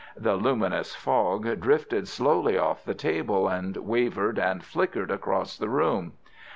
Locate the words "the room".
5.55-6.13